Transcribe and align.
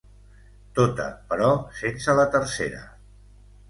Tota, 0.79 1.05
però 1.35 1.53
sense 1.83 2.19
la 2.23 2.29
tercera. 2.39 2.85